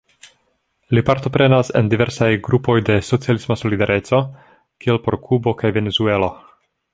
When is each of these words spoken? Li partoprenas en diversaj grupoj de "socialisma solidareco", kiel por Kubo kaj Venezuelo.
Li 0.97 1.01
partoprenas 1.09 1.69
en 1.81 1.91
diversaj 1.93 2.29
grupoj 2.47 2.77
de 2.87 2.95
"socialisma 3.09 3.59
solidareco", 3.65 4.23
kiel 4.85 5.01
por 5.05 5.19
Kubo 5.29 5.55
kaj 5.61 5.73
Venezuelo. 5.79 6.33